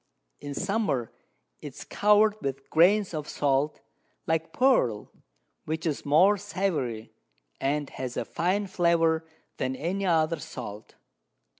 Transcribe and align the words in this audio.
In 0.39 0.55
Summer 0.55 1.11
it 1.61 1.75
is 1.75 1.83
cover'd 1.83 2.41
with 2.41 2.71
Grains 2.71 3.13
of 3.13 3.29
Salt, 3.29 3.81
like 4.25 4.51
Pearl, 4.51 5.11
which 5.65 5.85
is 5.85 6.07
more 6.07 6.37
savoury, 6.37 7.13
and 7.59 7.87
has 7.91 8.17
a 8.17 8.25
finer 8.25 8.65
Flavour 8.65 9.27
than 9.57 9.75
any 9.75 10.07
other 10.07 10.39
Salt. 10.39 10.95